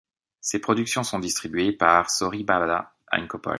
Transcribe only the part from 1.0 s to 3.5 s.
sont distribuées par Soribada Inc.